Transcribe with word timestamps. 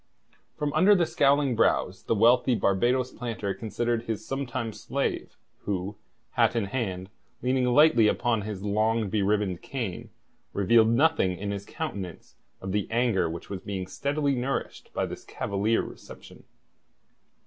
From 0.57 0.73
under 0.73 1.05
scowling 1.05 1.55
brows 1.55 2.01
the 2.05 2.15
wealthy 2.15 2.55
Barbados 2.55 3.11
planter 3.11 3.53
considered 3.53 4.05
his 4.05 4.25
sometime 4.25 4.73
slave, 4.73 5.37
who, 5.65 5.95
hat 6.31 6.55
in 6.55 6.65
hand, 6.65 7.11
leaning 7.43 7.65
lightly 7.65 8.07
upon 8.07 8.41
his 8.41 8.63
long 8.63 9.11
beribboned 9.11 9.61
cane, 9.61 10.09
revealed 10.53 10.89
nothing 10.89 11.37
in 11.37 11.51
his 11.51 11.65
countenance 11.67 12.35
of 12.61 12.71
the 12.71 12.87
anger 12.89 13.29
which 13.29 13.51
was 13.51 13.61
being 13.61 13.85
steadily 13.85 14.33
nourished 14.33 14.91
by 14.91 15.05
this 15.05 15.23
cavalier 15.23 15.83
reception. 15.83 16.45